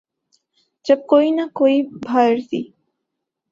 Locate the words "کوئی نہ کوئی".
1.07-1.81